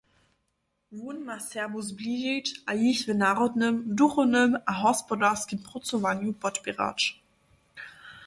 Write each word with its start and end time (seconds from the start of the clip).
Wón 0.99 1.17
ma 1.27 1.35
Serbow 1.47 1.83
zbližić 1.89 2.47
a 2.69 2.71
jich 2.81 3.01
w 3.05 3.15
narodnym, 3.15 3.95
duchownym 3.95 4.59
a 4.65 4.73
hospodarskim 4.73 5.59
prócowanju 5.59 6.33
podpěrać. 6.33 6.99